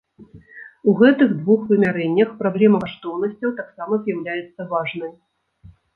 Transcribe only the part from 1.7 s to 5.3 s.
вымярэннях праблема каштоўнасцяў таксама з'яўляецца важнай.